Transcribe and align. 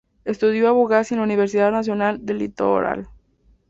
Estudió 0.25 0.67
abogacía 0.67 1.13
en 1.15 1.19
la 1.21 1.25
Universidad 1.25 1.71
Nacional 1.71 2.25
del 2.25 2.39
Litoral. 2.39 3.07